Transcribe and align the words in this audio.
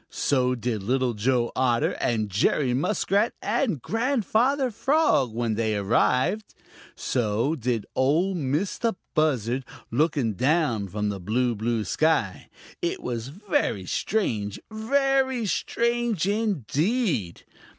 So 0.09 0.55
did 0.55 0.81
Little 0.81 1.13
Joe 1.13 1.51
Otter 1.55 1.91
and 2.01 2.27
Jerry 2.27 2.73
Muskrat 2.73 3.33
and 3.39 3.79
Grandfather 3.83 4.71
Frog, 4.71 5.31
when 5.31 5.53
they 5.53 5.75
arrived. 5.77 6.55
So 6.95 7.53
did 7.53 7.85
Ol' 7.93 8.33
Mistah 8.33 8.95
Buzzard, 9.13 9.63
looking 9.91 10.33
down 10.33 10.87
from 10.87 11.09
the 11.09 11.19
blue, 11.19 11.53
blue 11.53 11.83
sky. 11.83 12.49
It 12.81 13.03
was 13.03 13.27
very 13.27 13.85
strange, 13.85 14.59
very 14.71 15.45
strange 15.45 16.27
indeed! 16.27 17.43